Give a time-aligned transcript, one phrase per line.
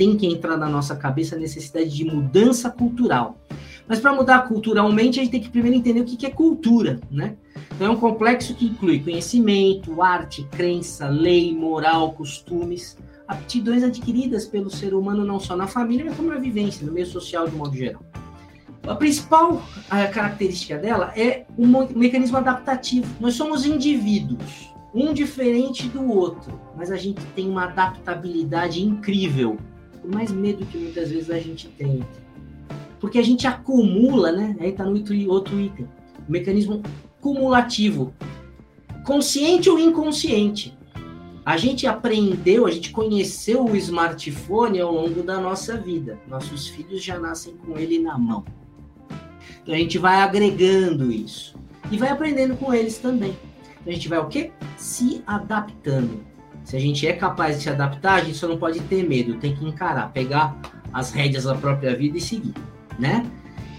[0.00, 3.38] tem que entrar na nossa cabeça a necessidade de mudança cultural.
[3.86, 7.36] Mas para mudar culturalmente, a gente tem que primeiro entender o que é cultura, né?
[7.74, 12.96] Então é um complexo que inclui conhecimento, arte, crença, lei, moral, costumes,
[13.28, 17.06] aptidões adquiridas pelo ser humano não só na família, mas como na vivência, no meio
[17.06, 18.02] social de modo geral.
[18.88, 19.62] A principal
[20.14, 23.06] característica dela é o mecanismo adaptativo.
[23.20, 29.58] Nós somos indivíduos, um diferente do outro, mas a gente tem uma adaptabilidade incrível,
[30.00, 32.04] por mais medo que muitas vezes a gente tem.
[32.98, 34.56] Porque a gente acumula, né?
[34.60, 34.92] Aí tá no
[35.30, 35.88] outro item.
[36.28, 36.82] O mecanismo
[37.20, 38.14] cumulativo,
[39.04, 40.76] consciente ou inconsciente.
[41.44, 46.18] A gente aprendeu, a gente conheceu o smartphone ao longo da nossa vida.
[46.28, 48.44] Nossos filhos já nascem com ele na mão.
[49.62, 51.54] Então a gente vai agregando isso
[51.90, 53.36] e vai aprendendo com eles também.
[53.80, 54.52] Então a gente vai o quê?
[54.76, 56.20] Se adaptando.
[56.70, 59.34] Se a gente é capaz de se adaptar, a gente só não pode ter medo,
[59.34, 60.56] tem que encarar, pegar
[60.92, 62.54] as rédeas da própria vida e seguir,
[62.96, 63.28] né?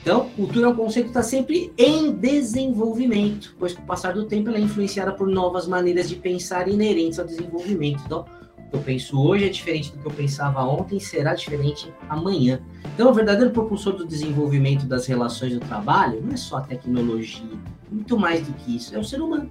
[0.01, 4.25] Então, cultura é um conceito que está sempre em desenvolvimento, pois com o passar do
[4.25, 8.01] tempo ela é influenciada por novas maneiras de pensar inerentes ao desenvolvimento.
[8.05, 8.25] Então,
[8.69, 12.59] que eu penso hoje é diferente do que eu pensava ontem, será diferente amanhã.
[12.93, 17.57] Então, o verdadeiro propulsor do desenvolvimento das relações do trabalho não é só a tecnologia,
[17.89, 19.49] muito mais do que isso, é o ser humano.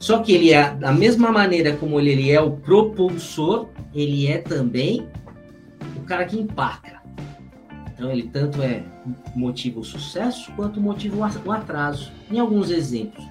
[0.00, 5.06] Só que ele é, da mesma maneira como ele é o propulsor, ele é também
[5.94, 7.02] o cara que empaca.
[7.92, 8.82] Então, ele tanto é
[9.36, 12.10] motiva o sucesso quanto motiva o atraso.
[12.32, 13.22] Em alguns exemplos.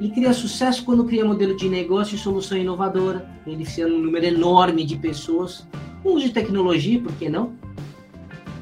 [0.00, 4.84] Ele cria sucesso quando cria modelo de negócio e solução inovadora, beneficiando um número enorme
[4.84, 5.64] de pessoas.
[6.04, 7.52] Uso de tecnologia, por que não?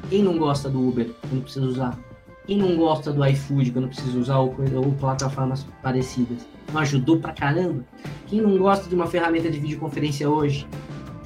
[0.09, 2.04] Quem não gosta do Uber quando precisa usar?
[2.45, 6.47] Quem não gosta do iFood quando precisa usar ou, ou plataformas parecidas?
[6.71, 7.83] Não ajudou pra caramba?
[8.27, 10.67] Quem não gosta de uma ferramenta de videoconferência hoje?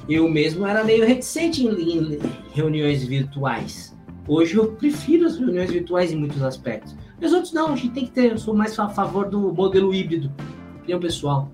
[0.08, 2.18] Eu mesmo era meio reticente em,
[2.52, 3.96] reuniões virtuais.
[4.26, 8.06] Hoje eu prefiro as reuniões virtuais em muitos aspectos os outros não, a gente tem
[8.06, 10.32] que ter, eu sou mais a favor do modelo híbrido,
[10.78, 11.50] opinião pessoal.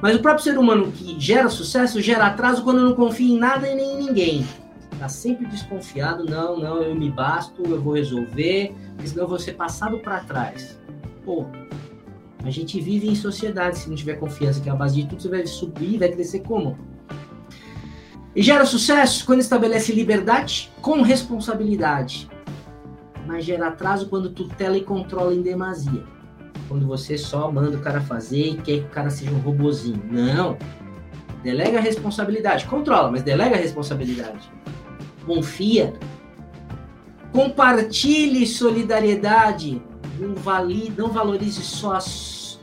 [0.00, 3.68] Mas o próprio ser humano que gera sucesso gera atraso quando não confia em nada
[3.68, 4.46] e nem em ninguém.
[5.00, 9.54] Está sempre desconfiado, não, não, eu me basto, eu vou resolver, senão eu vou ser
[9.54, 10.78] passado para trás.
[11.24, 11.46] Pô,
[12.44, 15.22] a gente vive em sociedade, se não tiver confiança que é a base de tudo,
[15.22, 16.78] você vai subir, vai crescer como?
[18.36, 22.28] E gera sucesso quando estabelece liberdade com responsabilidade
[23.26, 26.04] mas gera atraso quando tutela e controla em demasia.
[26.68, 30.02] Quando você só manda o cara fazer e quer que o cara seja um robozinho.
[30.10, 30.58] Não.
[31.42, 32.66] Delega a responsabilidade.
[32.66, 34.50] Controla, mas delega a responsabilidade.
[35.30, 35.94] Confia.
[37.32, 39.80] Compartilhe solidariedade.
[40.18, 42.00] Não, valide, não valorize só a,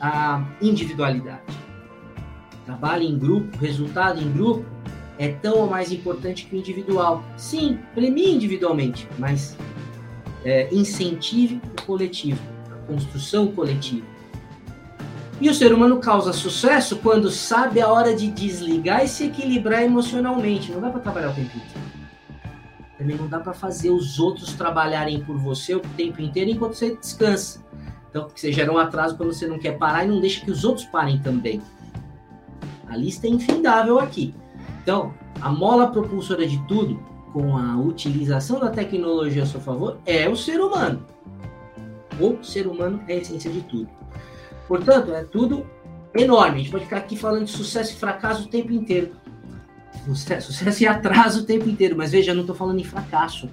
[0.02, 1.40] a individualidade.
[2.66, 4.66] Trabalhe em grupo, resultado em grupo
[5.18, 7.24] é tão ou mais importante que o individual.
[7.38, 9.56] Sim, premie individualmente, mas
[10.44, 14.06] é, incentive o coletivo, a construção coletiva.
[15.40, 19.82] E o ser humano causa sucesso quando sabe a hora de desligar e se equilibrar
[19.82, 20.70] emocionalmente.
[20.70, 21.97] Não dá para trabalhar o tempo inteiro.
[22.98, 26.96] Também não dá para fazer os outros trabalharem por você o tempo inteiro enquanto você
[26.96, 27.64] descansa.
[28.10, 30.64] Então, você gera um atraso quando você não quer parar e não deixa que os
[30.64, 31.62] outros parem também.
[32.88, 34.34] A lista é infindável aqui.
[34.82, 36.98] Então, a mola propulsora de tudo
[37.32, 41.06] com a utilização da tecnologia a seu favor é o ser humano.
[42.18, 43.88] O ser humano é a essência de tudo.
[44.66, 45.64] Portanto, é tudo
[46.14, 46.56] enorme.
[46.56, 49.12] A gente pode ficar aqui falando de sucesso e fracasso o tempo inteiro.
[50.14, 51.96] Sucesso, sucesso e atraso o tempo inteiro.
[51.96, 53.48] Mas veja, eu não estou falando em fracasso.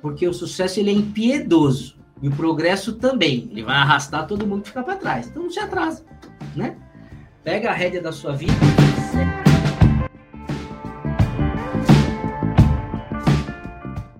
[0.00, 1.96] Porque o sucesso ele é impiedoso.
[2.20, 3.48] E o progresso também.
[3.50, 5.28] Ele vai arrastar todo mundo que ficar para trás.
[5.28, 6.04] Então não se atrasa.
[6.54, 6.76] Né?
[7.42, 8.52] Pega a rédea da sua vida.